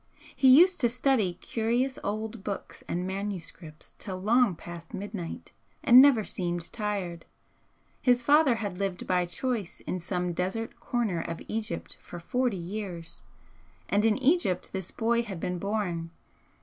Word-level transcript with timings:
He 0.35 0.47
used 0.57 0.81
to 0.81 0.89
study 0.89 1.35
curious 1.41 1.99
old 2.03 2.43
books 2.43 2.83
and 2.87 3.05
manuscripts 3.05 3.93
till 3.99 4.17
long 4.19 4.55
past 4.55 4.95
midnight, 4.95 5.51
and 5.83 6.01
never 6.01 6.23
seemed 6.23 6.73
tired. 6.73 7.23
His 8.01 8.23
father 8.23 8.55
had 8.55 8.79
lived 8.79 9.05
by 9.05 9.27
choice 9.27 9.79
in 9.81 9.99
some 9.99 10.33
desert 10.33 10.79
corner 10.79 11.21
of 11.21 11.39
Egypt 11.47 11.99
for 12.01 12.19
forty 12.19 12.57
years, 12.57 13.21
and 13.89 14.03
in 14.03 14.17
Egypt 14.17 14.73
this 14.73 14.89
boy 14.89 15.21
had 15.21 15.39
been 15.39 15.59
born. 15.59 16.09